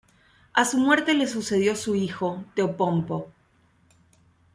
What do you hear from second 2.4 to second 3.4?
Teopompo.